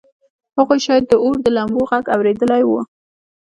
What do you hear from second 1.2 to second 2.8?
اور د لمبو غږ اورېدلی و